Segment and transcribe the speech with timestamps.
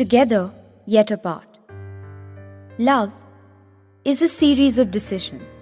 [0.00, 0.50] together
[0.86, 1.58] yet apart.
[2.78, 3.12] Love
[4.06, 5.58] is a series of decisions,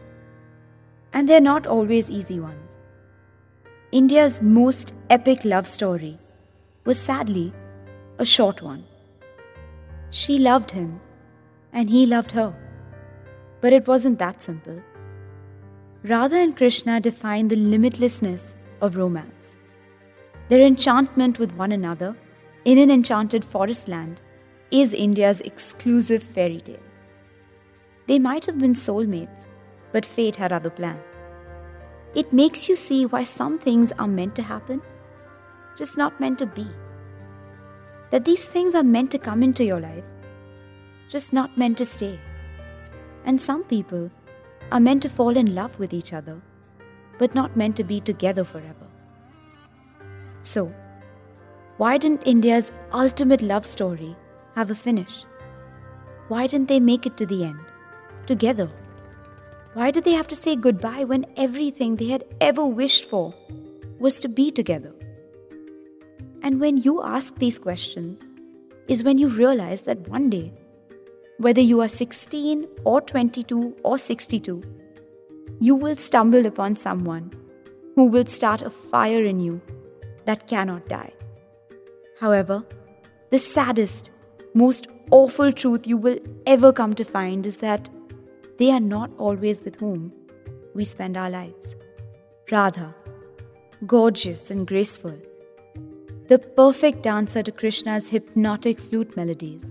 [1.12, 2.76] and they're not always easy ones.
[3.90, 6.20] India's most epic love story
[6.84, 7.52] was sadly
[8.18, 8.84] a short one.
[10.10, 11.00] She loved him,
[11.72, 12.54] and he loved her.
[13.60, 14.80] But it wasn't that simple.
[16.04, 19.56] Radha and Krishna define the limitlessness of romance.
[20.48, 22.16] Their enchantment with one another
[22.64, 24.20] in an enchanted forest land
[24.70, 26.76] is India's exclusive fairy tale.
[28.06, 29.46] They might have been soulmates,
[29.92, 31.02] but fate had other plans.
[32.14, 34.82] It makes you see why some things are meant to happen,
[35.76, 36.66] just not meant to be.
[38.10, 40.04] That these things are meant to come into your life,
[41.08, 42.18] just not meant to stay.
[43.24, 44.10] And some people
[44.72, 46.40] are meant to fall in love with each other,
[47.18, 48.86] but not meant to be together forever.
[50.42, 50.72] So,
[51.76, 54.16] why didn't India's ultimate love story
[54.58, 55.24] have a finish?
[56.26, 57.60] Why didn't they make it to the end?
[58.26, 58.68] Together?
[59.74, 63.34] Why did they have to say goodbye when everything they had ever wished for
[64.00, 64.92] was to be together?
[66.42, 68.20] And when you ask these questions,
[68.88, 70.52] is when you realize that one day,
[71.36, 74.62] whether you are 16 or 22 or 62,
[75.60, 77.30] you will stumble upon someone
[77.94, 79.60] who will start a fire in you
[80.24, 81.12] that cannot die.
[82.18, 82.64] However,
[83.30, 84.10] the saddest,
[84.58, 87.88] most awful truth you will ever come to find is that
[88.58, 90.12] they are not always with whom
[90.74, 91.74] we spend our lives.
[92.50, 92.94] Radha,
[93.86, 95.16] gorgeous and graceful,
[96.28, 99.64] the perfect dancer to Krishna's hypnotic flute melodies,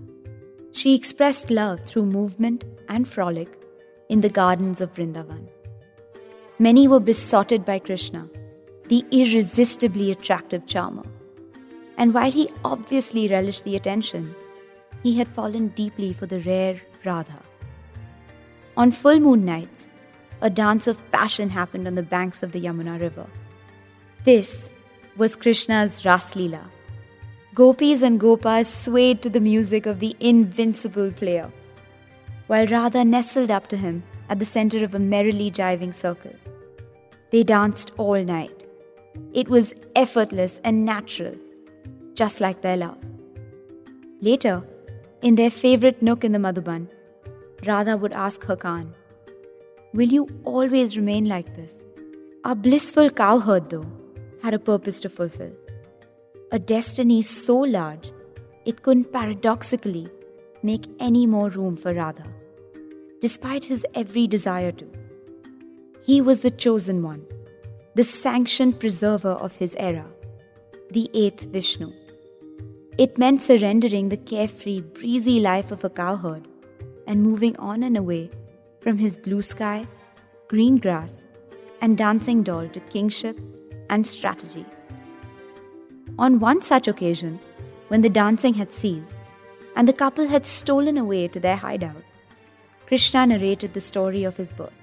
[0.71, 3.59] she expressed love through movement and frolic
[4.09, 5.49] in the gardens of Vrindavan.
[6.59, 8.29] Many were besotted by Krishna,
[8.87, 11.05] the irresistibly attractive charmer.
[11.97, 14.35] And while he obviously relished the attention,
[15.07, 17.41] he had fallen deeply for the rare Radha.
[18.75, 19.87] On full moon nights,
[20.41, 23.25] a dance of passion happened on the banks of the Yamuna River.
[24.25, 24.69] This
[25.15, 26.65] was Krishna's Raslila.
[27.55, 31.49] Gopis and Gopas swayed to the music of the invincible player,
[32.47, 36.35] while Radha nestled up to him at the center of a merrily jiving circle.
[37.31, 38.65] They danced all night.
[39.33, 41.35] It was effortless and natural,
[42.13, 42.99] just like their love.
[44.21, 44.63] Later,
[45.21, 46.87] in their favorite nook in the Madhuban,
[47.65, 48.93] Radha would ask her Kanha,
[49.93, 51.73] Will you always remain like this?
[52.43, 53.85] Our blissful cowherd, though,
[54.43, 55.53] had a purpose to fulfill.
[56.51, 58.11] A destiny so large,
[58.65, 60.07] it couldn't paradoxically
[60.61, 62.25] make any more room for Radha,
[63.21, 64.87] despite his every desire to.
[66.05, 67.25] He was the chosen one,
[67.95, 70.05] the sanctioned preserver of his era,
[70.91, 71.91] the eighth Vishnu.
[72.97, 76.47] It meant surrendering the carefree, breezy life of a cowherd
[77.05, 78.31] and moving on and away
[78.81, 79.85] from his blue sky,
[80.47, 81.23] green grass,
[81.79, 83.39] and dancing doll to kingship
[83.91, 84.65] and strategy.
[86.17, 87.39] On one such occasion,
[87.89, 89.15] when the dancing had ceased
[89.75, 92.03] and the couple had stolen away to their hideout,
[92.87, 94.73] Krishna narrated the story of his birth,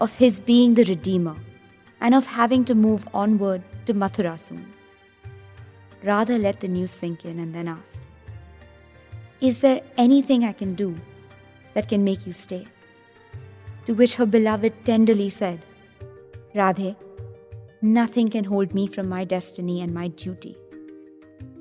[0.00, 1.36] of his being the Redeemer,
[2.00, 4.73] and of having to move onward to Mathura soon.
[6.04, 8.02] Radha let the news sink in and then asked,
[9.40, 10.94] Is there anything I can do
[11.74, 12.64] that can make you stay.
[13.86, 15.60] To which her beloved tenderly said,
[16.54, 16.96] Radhe,
[17.82, 20.56] nothing can hold me from my destiny and my duty.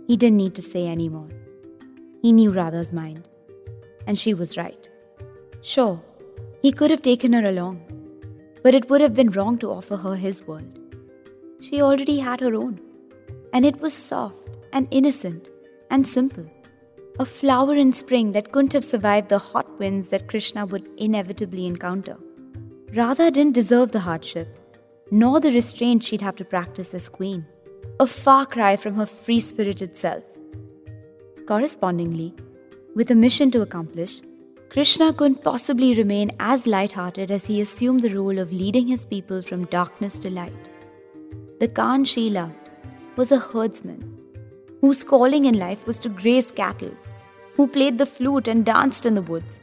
[0.08, 1.30] He didn't need to say any more.
[2.22, 3.28] He knew Radha's mind,
[4.08, 4.88] and she was right.
[5.62, 6.02] Sure,
[6.62, 7.82] he could have taken her along,
[8.62, 10.80] but it would have been wrong to offer her his world.
[11.62, 12.80] She already had her own,
[13.54, 15.48] and it was soft and innocent
[15.90, 16.46] and simple
[17.20, 21.68] a flower in spring that couldn't have survived the hot winds that Krishna would inevitably
[21.68, 22.18] encounter.
[22.96, 24.48] Radha didn't deserve the hardship,
[25.12, 27.46] nor the restraint she'd have to practice as queen,
[28.00, 30.24] a far cry from her free spirited self.
[31.46, 32.34] Correspondingly,
[32.96, 34.22] with a mission to accomplish,
[34.70, 39.44] Krishna couldn't possibly remain as light-hearted as he assumed the role of leading his people
[39.44, 40.70] from darkness to light.
[41.60, 42.63] The Kanha loved
[43.16, 44.02] was a herdsman
[44.82, 46.92] whose calling in life was to graze cattle,
[47.54, 49.60] who played the flute and danced in the woods,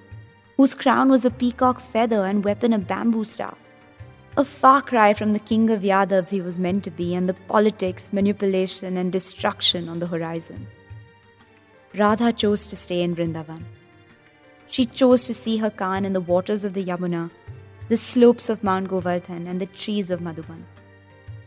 [0.56, 3.58] whose crown was a peacock feather and weapon a bamboo staff.
[4.36, 7.34] A far cry from the king of Yadavs he was meant to be and the
[7.34, 10.66] politics, manipulation, and destruction on the horizon.
[11.94, 13.64] Radha chose to stay in Vrindavan.
[14.68, 17.30] She chose to see her Kanha in the waters of the Yamuna,
[17.88, 20.62] the slopes of Mount Govardhan, and the trees of Madhuban.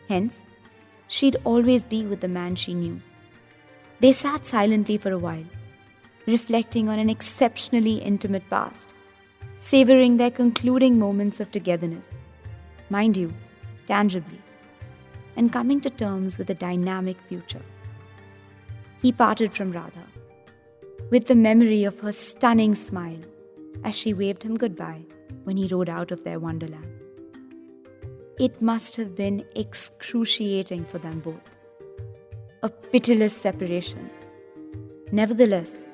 [0.10, 0.44] Hence,
[1.08, 3.02] she'd always be with the man she knew.
[4.00, 5.46] They sat silently for a while,
[6.26, 8.94] reflecting on an exceptionally intimate past,
[9.60, 12.12] savoring their concluding moments of togetherness,
[12.90, 13.34] mind you,
[13.88, 14.42] tangibly,
[15.36, 17.62] and coming to terms with a dynamic future.
[19.02, 20.06] He parted from Radha
[21.10, 23.20] with the memory of her stunning smile
[23.84, 25.06] as she waved him goodbye
[25.44, 27.03] when he rode out of their wonderland.
[28.40, 31.56] It must have been excruciating for them both.
[32.64, 34.10] A pitiless separation.
[35.12, 35.86] Nevertheless,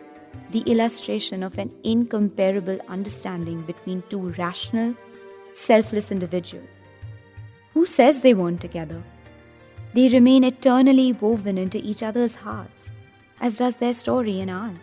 [0.52, 4.96] the illustration of an incomparable understanding between two rational,
[5.52, 6.70] selfless individuals.
[7.74, 9.04] Who says they weren't together?
[9.94, 12.92] They remain eternally woven into each other's hearts,
[13.42, 14.80] as does their story and ours,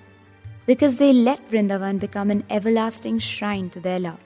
[0.67, 4.25] because they let Vrindavan become an everlasting shrine to their love.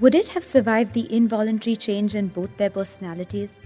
[0.00, 3.58] Would it have survived the involuntary change in both their personalities,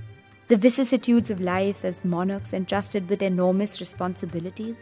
[0.49, 4.79] the vicissitudes of life as monarchs entrusted with enormous responsibilities?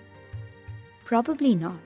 [1.04, 1.80] Probably not,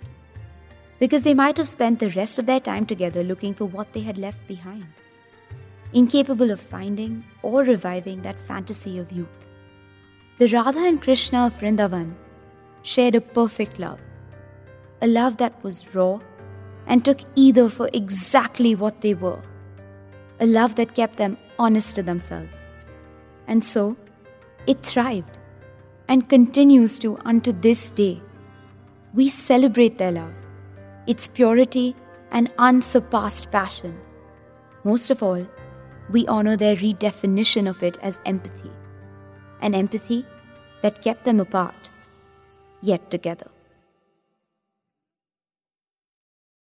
[0.98, 4.00] because they might have spent the rest of their time together looking for what they
[4.00, 4.84] had left behind,
[5.94, 9.28] incapable of finding or reviving that fantasy of youth.
[10.36, 12.12] The Radha and Krishna of Vrindavan
[12.82, 14.00] shared a perfect love,
[15.00, 16.20] a love that was raw
[16.86, 19.40] and took either for exactly what they were
[20.40, 22.56] a love that kept them honest to themselves.
[23.46, 23.96] And so,
[24.66, 25.38] it thrived
[26.08, 28.22] and continues to unto this day.
[29.14, 30.34] We celebrate their love,
[31.06, 31.94] its purity
[32.30, 33.98] and unsurpassed passion.
[34.82, 35.46] Most of all,
[36.10, 38.72] we honor their redefinition of it as empathy,
[39.60, 40.26] an empathy
[40.82, 41.90] that kept them apart,
[42.82, 43.53] yet together.